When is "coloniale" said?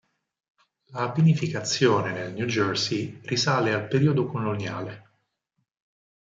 4.25-5.09